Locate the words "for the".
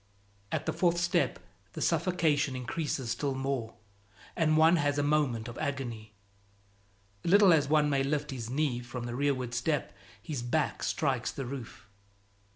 8.79-9.13